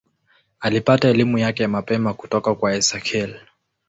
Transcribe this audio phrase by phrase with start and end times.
[0.59, 3.35] Alipata elimu yake ya mapema kutoka kwa Esakhel.